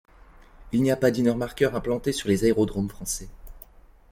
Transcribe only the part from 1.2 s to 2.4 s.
marker implanté sur